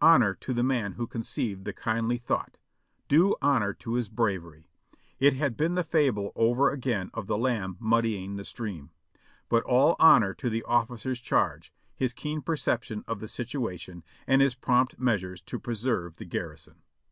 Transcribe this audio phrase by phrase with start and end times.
[0.00, 2.58] Honor to the man who conceived the kindly thought I
[3.08, 4.68] Due honor to his bravery!
[5.18, 8.90] It had been the fable over again of the lamb muddying the stream;
[9.48, 14.54] but all honor to the officer's charge, his keen perception of the situation, and his
[14.54, 16.76] prompt measures to preserve the garrison.